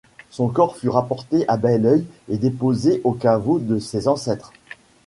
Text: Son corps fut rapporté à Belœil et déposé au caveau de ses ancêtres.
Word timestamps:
Son 0.31 0.47
corps 0.49 0.77
fut 0.77 0.89
rapporté 0.89 1.47
à 1.47 1.57
Belœil 1.57 2.07
et 2.27 2.39
déposé 2.39 3.01
au 3.03 3.11
caveau 3.11 3.59
de 3.59 3.77
ses 3.77 4.07
ancêtres. 4.07 4.51